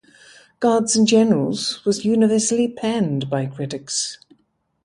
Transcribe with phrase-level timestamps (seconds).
[0.59, 4.17] "Gods and Generals" was universally panned by critics.